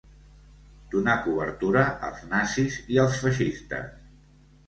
Donar 0.93 1.17
cobertura 1.25 1.83
als 2.09 2.25
nazis 2.31 2.79
i 2.95 2.99
als 3.05 3.23
feixistes 3.27 3.95